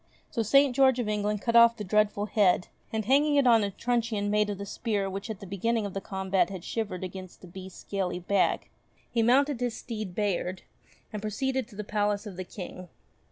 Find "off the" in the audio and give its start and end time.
1.55-1.83